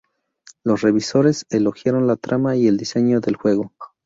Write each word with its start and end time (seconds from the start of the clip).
Los 0.63 0.81
revisores 0.81 1.45
elogiaron 1.51 2.07
la 2.07 2.15
trama 2.15 2.55
y 2.55 2.65
el 2.67 2.75
diseño 2.75 3.19
del 3.19 3.35
juego. 3.35 3.71